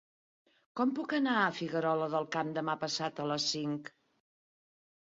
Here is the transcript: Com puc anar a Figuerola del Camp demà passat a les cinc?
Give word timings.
Com 0.79 0.93
puc 0.99 1.13
anar 1.17 1.35
a 1.41 1.51
Figuerola 1.59 2.09
del 2.15 2.27
Camp 2.37 2.51
demà 2.59 2.79
passat 2.87 3.23
a 3.27 3.31
les 3.35 3.47
cinc? 3.55 3.95